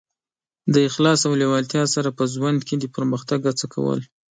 [0.73, 3.99] د اخلاص او لېوالتیا سره په ژوند کې د پرمختګ هڅه کول.